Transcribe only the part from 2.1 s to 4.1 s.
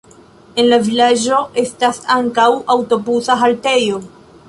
ankaŭ aŭtobusa haltejo.